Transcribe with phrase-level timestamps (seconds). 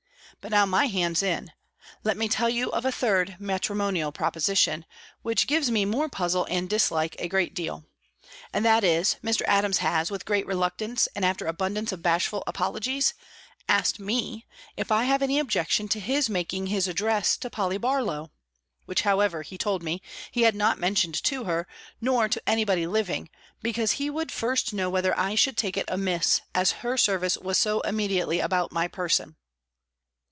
[0.39, 1.51] But now my hand's in,
[2.03, 4.85] let me tell you of a third matrimonial proposition,
[5.21, 7.85] which gives me more puzzle and dislike a great deal.
[8.51, 9.43] And that is, Mr.
[9.45, 13.13] Adams has, with great reluctance, and after abundance of bashful apologies,
[13.69, 18.31] asked me, if I have any objection to his making his addresses to Polly Barlow?
[18.85, 21.67] which, however, he told me, he had not mentioned to her,
[21.99, 23.29] nor to any body living,
[23.61, 27.59] because he would first know whether I should take it amiss, as her service was
[27.59, 29.35] so immediately about my person.